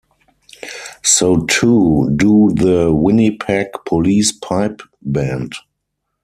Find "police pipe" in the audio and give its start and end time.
3.85-4.81